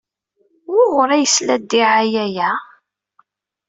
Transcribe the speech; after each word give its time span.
Wuɣur 0.71 1.09
ay 1.11 1.21
yesla 1.23 1.55
ddiɛaya-a? 1.61 2.51